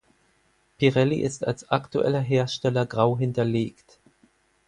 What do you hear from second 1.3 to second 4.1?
als aktueller Hersteller grau hinterlegt.